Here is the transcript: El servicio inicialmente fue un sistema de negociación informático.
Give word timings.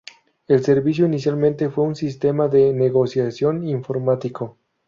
El 0.47 0.63
servicio 0.63 1.05
inicialmente 1.05 1.69
fue 1.69 1.83
un 1.83 1.95
sistema 1.95 2.47
de 2.47 2.73
negociación 2.73 3.67
informático. 3.67 4.57